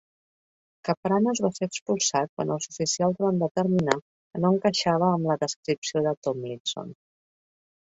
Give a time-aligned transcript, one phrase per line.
[0.87, 6.05] Kapranos va ser expulsat quan els oficials van determinar que no encaixava amb la descripció
[6.11, 6.93] de Tomlinson.